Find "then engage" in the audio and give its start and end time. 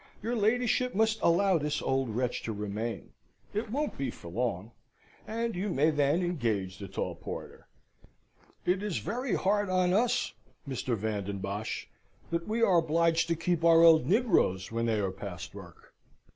5.91-6.79